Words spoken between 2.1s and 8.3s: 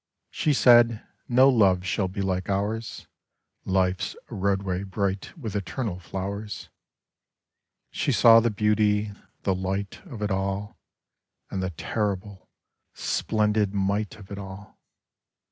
like ours— Life's roadway bright with eternal flowers." She